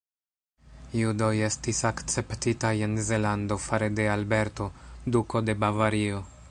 Judoj 0.99 1.33
estis 1.47 1.81
akceptitaj 1.91 2.73
en 2.87 2.97
Zelando 3.11 3.61
fare 3.69 3.93
de 4.01 4.09
Alberto, 4.19 4.71
Duko 5.17 5.49
de 5.51 5.63
Bavario. 5.67 6.23